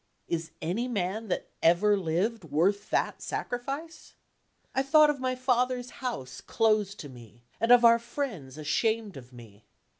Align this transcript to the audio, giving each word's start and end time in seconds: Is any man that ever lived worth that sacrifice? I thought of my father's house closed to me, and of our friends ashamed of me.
Is 0.27 0.49
any 0.63 0.87
man 0.87 1.27
that 1.27 1.51
ever 1.61 1.95
lived 1.95 2.43
worth 2.45 2.89
that 2.89 3.21
sacrifice? 3.21 4.15
I 4.73 4.81
thought 4.81 5.11
of 5.11 5.19
my 5.19 5.35
father's 5.35 5.91
house 6.01 6.41
closed 6.41 6.99
to 7.01 7.07
me, 7.09 7.43
and 7.59 7.71
of 7.71 7.85
our 7.85 7.99
friends 7.99 8.57
ashamed 8.57 9.15
of 9.15 9.31
me. 9.31 9.67